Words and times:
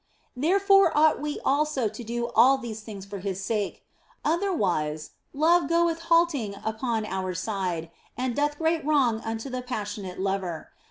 Therefore 0.35 0.91
ought 0.97 1.21
we 1.21 1.39
also 1.45 1.87
to 1.87 2.03
do 2.03 2.29
all 2.35 2.57
these 2.57 2.81
things 2.81 3.05
for 3.05 3.19
His 3.19 3.39
OF 3.39 3.45
FOLIGNO 3.45 3.77
139 4.23 4.57
sake; 4.57 4.57
otherwise 4.57 5.11
love 5.31 5.69
goeth 5.69 5.99
halting 6.05 6.55
upon 6.65 7.05
our 7.05 7.35
side, 7.35 7.91
and 8.17 8.35
doth 8.35 8.57
great 8.57 8.83
wrong 8.83 9.21
unto 9.23 9.47
that 9.51 9.67
passionate 9.67 10.19
Lover. 10.19 10.71